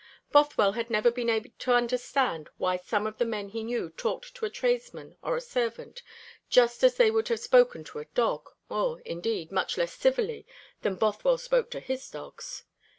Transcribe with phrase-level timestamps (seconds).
[0.31, 4.33] Bothwell had never been able to understand why some of the men he knew talked
[4.33, 6.01] to a tradesman or a servant
[6.49, 10.47] just as they would have spoken to a dog, or, indeed, much less civilly
[10.81, 12.63] than Bothwell spoke to his dogs.